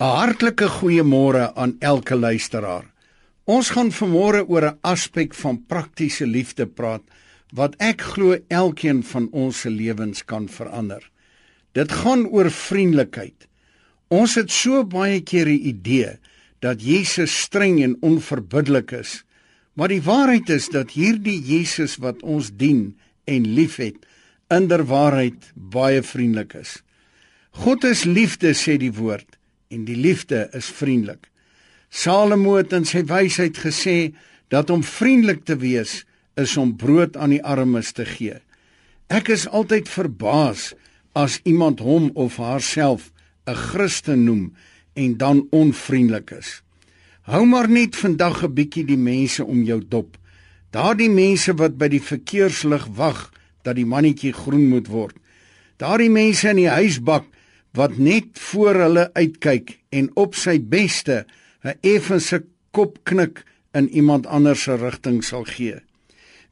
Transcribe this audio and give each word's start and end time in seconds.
'n 0.00 0.16
Hartlike 0.16 0.64
goeiemôre 0.80 1.50
aan 1.60 1.74
elke 1.78 2.16
luisteraar. 2.16 2.86
Ons 3.44 3.68
gaan 3.76 3.90
vanmôre 3.92 4.46
oor 4.48 4.64
'n 4.66 4.78
aspek 4.80 5.34
van 5.34 5.64
praktiese 5.72 6.26
liefde 6.26 6.66
praat 6.66 7.02
wat 7.52 7.74
ek 7.76 8.00
glo 8.00 8.38
elkeen 8.48 9.02
van 9.02 9.28
ons 9.32 9.60
se 9.60 9.70
lewens 9.70 10.24
kan 10.24 10.48
verander. 10.48 11.02
Dit 11.72 11.92
gaan 11.92 12.24
oor 12.26 12.50
vriendelikheid. 12.50 13.48
Ons 14.08 14.34
het 14.34 14.50
so 14.50 14.84
baie 14.84 15.20
keer 15.20 15.44
die 15.44 15.68
idee 15.68 16.16
dat 16.60 16.80
Jesus 16.80 17.40
streng 17.40 17.82
en 17.82 17.96
onverbiddelik 18.00 18.92
is, 18.92 19.24
maar 19.74 19.88
die 19.88 20.02
waarheid 20.02 20.48
is 20.48 20.68
dat 20.68 20.90
hierdie 20.90 21.40
Jesus 21.44 21.96
wat 21.96 22.22
ons 22.22 22.50
dien 22.56 22.96
en 23.24 23.44
liefhet, 23.54 23.96
inderwaarheid 24.48 25.52
baie 25.54 26.02
vriendelik 26.02 26.54
is. 26.54 26.82
God 27.50 27.84
is 27.84 28.04
liefde 28.04 28.54
sê 28.56 28.78
die 28.78 28.92
woord 28.92 29.36
en 29.70 29.84
die 29.86 29.96
liefde 29.96 30.48
is 30.56 30.66
vriendelik. 30.66 31.28
Salomo 31.90 32.56
het 32.58 32.72
in 32.74 32.86
sy 32.86 33.04
wysheid 33.06 33.58
gesê 33.62 34.12
dat 34.50 34.70
om 34.70 34.82
vriendelik 34.82 35.44
te 35.46 35.56
wees 35.62 36.02
is 36.38 36.56
om 36.58 36.74
brood 36.76 37.16
aan 37.16 37.34
die 37.36 37.42
armes 37.42 37.92
te 37.94 38.06
gee. 38.06 38.40
Ek 39.10 39.30
is 39.30 39.46
altyd 39.46 39.90
verbaas 39.90 40.72
as 41.18 41.40
iemand 41.46 41.82
hom 41.82 42.10
of 42.14 42.38
haarself 42.42 43.10
'n 43.46 43.54
Christen 43.54 44.24
noem 44.24 44.54
en 44.94 45.16
dan 45.16 45.46
onvriendelik 45.50 46.30
is. 46.30 46.62
Hou 47.22 47.46
maar 47.46 47.68
net 47.68 47.96
vandag 47.96 48.42
'n 48.42 48.54
bietjie 48.54 48.84
die 48.84 48.98
mense 48.98 49.44
om 49.44 49.62
jou 49.62 49.82
dop. 49.88 50.18
Daardie 50.70 51.10
mense 51.10 51.54
wat 51.54 51.78
by 51.78 51.88
die 51.88 52.02
verkeerslig 52.02 52.86
wag 52.94 53.30
dat 53.62 53.74
die 53.76 53.86
mannetjie 53.86 54.32
groen 54.32 54.68
moet 54.68 54.86
word. 54.86 55.16
Daardie 55.76 56.10
mense 56.10 56.48
in 56.48 56.56
die 56.56 56.68
huisbak 56.68 57.24
wat 57.76 57.98
net 57.98 58.38
voor 58.50 58.74
hulle 58.74 59.10
uitkyk 59.14 59.76
en 59.94 60.10
op 60.18 60.34
sy 60.34 60.58
beste 60.58 61.26
'n 61.64 61.76
effense 61.80 62.42
kopknik 62.70 63.44
in 63.72 63.88
iemand 63.88 64.26
anders 64.26 64.62
se 64.62 64.74
rigting 64.74 65.24
sal 65.24 65.44
gee. 65.44 65.80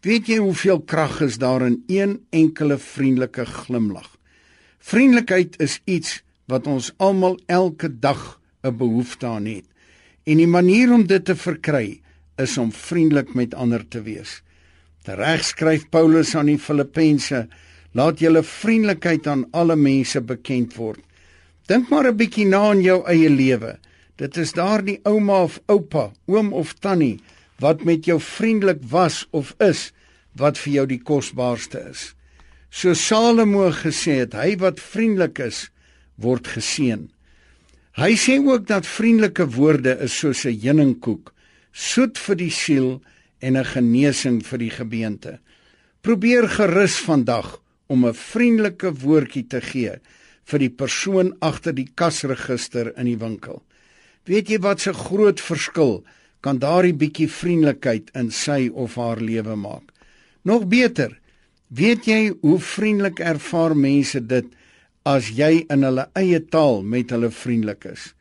Weet 0.00 0.26
jy 0.26 0.36
hoeveel 0.38 0.80
krag 0.80 1.20
is 1.20 1.38
daar 1.38 1.66
in 1.66 1.82
een 1.86 2.20
enkele 2.30 2.78
vriendelike 2.78 3.44
glimlag? 3.44 4.16
Vriendelikheid 4.78 5.58
is 5.60 5.80
iets 5.84 6.22
wat 6.46 6.66
ons 6.66 6.92
almal 6.96 7.38
elke 7.46 7.98
dag 7.98 8.40
'n 8.62 8.76
behoefte 8.76 9.26
aan 9.26 9.46
het. 9.46 9.64
En 10.24 10.36
die 10.36 10.46
manier 10.46 10.92
om 10.92 11.06
dit 11.06 11.24
te 11.24 11.36
verkry 11.36 12.00
is 12.36 12.58
om 12.58 12.72
vriendelik 12.72 13.34
met 13.34 13.54
ander 13.54 13.88
te 13.88 14.02
wees. 14.02 14.42
Tereg 15.02 15.44
skryf 15.44 15.88
Paulus 15.88 16.34
aan 16.34 16.46
die 16.46 16.58
Filippense: 16.58 17.48
"Laat 17.92 18.18
julle 18.18 18.42
vriendelikheid 18.42 19.26
aan 19.26 19.46
alle 19.50 19.76
mense 19.76 20.20
bekend 20.20 20.74
word." 20.74 21.07
Dink 21.68 21.90
maar 21.92 22.06
'n 22.08 22.16
bietjie 22.16 22.46
na 22.48 22.70
in 22.72 22.80
jou 22.80 23.04
eie 23.04 23.28
lewe. 23.28 23.78
Dit 24.16 24.36
is 24.36 24.52
daardie 24.52 25.00
ouma 25.04 25.42
of 25.42 25.60
oupa, 25.66 26.12
oom 26.26 26.52
of 26.52 26.72
tannie 26.72 27.20
wat 27.60 27.84
met 27.84 28.04
jou 28.04 28.20
vriendelik 28.20 28.80
was 28.90 29.26
of 29.30 29.54
is 29.58 29.92
wat 30.32 30.58
vir 30.58 30.72
jou 30.72 30.86
die 30.86 31.02
kosbaarste 31.02 31.78
is. 31.90 32.14
So 32.70 32.94
Salomo 32.94 33.70
gesê 33.70 34.24
het, 34.24 34.32
hy 34.32 34.56
wat 34.56 34.80
vriendelik 34.80 35.38
is, 35.38 35.70
word 36.16 36.46
geseën. 36.46 37.10
Hy 37.98 38.12
sê 38.16 38.38
ook 38.38 38.66
dat 38.66 38.86
vriendelike 38.86 39.46
woorde 39.46 39.98
is 40.00 40.18
soos 40.18 40.46
'n 40.46 40.60
heuningkoek, 40.60 41.34
soet 41.72 42.18
vir 42.18 42.36
die 42.36 42.50
siel 42.50 43.02
en 43.40 43.56
'n 43.56 43.64
genesing 43.64 44.42
vir 44.42 44.58
die 44.58 44.70
gebeente. 44.70 45.38
Probeer 46.00 46.48
gerus 46.48 46.96
vandag 46.96 47.60
om 47.88 48.06
'n 48.06 48.14
vriendelike 48.14 48.92
woordjie 48.92 49.46
te 49.46 49.60
gee 49.60 50.00
vir 50.48 50.64
die 50.64 50.72
persoon 50.72 51.34
agter 51.44 51.74
die 51.76 51.88
kasregister 51.94 52.92
in 52.96 53.08
die 53.10 53.18
winkel. 53.20 53.60
Weet 54.28 54.50
jy 54.50 54.58
wat 54.64 54.86
'n 54.86 54.94
groot 54.94 55.40
verskil 55.40 56.04
kan 56.40 56.58
daardie 56.58 56.96
bietjie 56.96 57.28
vriendelikheid 57.28 58.10
in 58.14 58.30
sy 58.30 58.70
of 58.72 58.94
haar 58.96 59.20
lewe 59.20 59.56
maak? 59.56 59.92
Nog 60.44 60.68
beter, 60.68 61.18
weet 61.68 62.06
jy 62.06 62.32
hoe 62.40 62.58
vriendelik 62.58 63.20
ervaar 63.20 63.76
mense 63.76 64.20
dit 64.20 64.46
as 65.04 65.28
jy 65.28 65.64
in 65.70 65.82
hulle 65.82 66.08
eie 66.14 66.40
taal 66.40 66.82
met 66.82 67.10
hulle 67.10 67.30
vriendelik 67.30 67.84
is? 67.84 68.14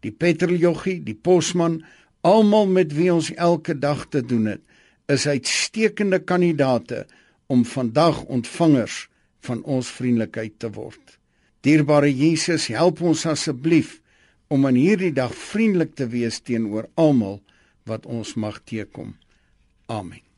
Die 0.00 0.12
petroljoggie, 0.12 1.00
die 1.04 1.14
posman, 1.14 1.84
almal 2.20 2.66
met 2.66 2.92
wie 2.92 3.12
ons 3.12 3.32
elke 3.36 3.74
dag 3.78 4.08
te 4.08 4.22
doen 4.22 4.46
het, 4.46 4.60
is 5.08 5.26
uitstekende 5.26 6.18
kandidate 6.18 7.06
om 7.46 7.64
vandag 7.64 8.22
ontvangers 8.24 9.08
van 9.40 9.62
ons 9.64 9.88
vriendelikheid 9.90 10.58
te 10.58 10.70
word. 10.70 11.19
Dierbare 11.60 12.08
Jesus, 12.08 12.70
help 12.72 13.02
ons 13.04 13.26
asseblief 13.28 13.98
om 14.48 14.64
in 14.70 14.78
hierdie 14.80 15.12
dag 15.12 15.34
vriendelik 15.36 15.92
te 15.98 16.08
wees 16.08 16.40
teenoor 16.40 16.88
almal 16.96 17.38
wat 17.88 18.08
ons 18.08 18.32
mag 18.40 18.62
teekom. 18.64 19.12
Amen. 19.90 20.29